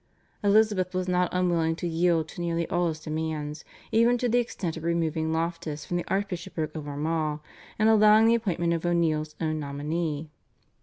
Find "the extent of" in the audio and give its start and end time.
4.27-4.81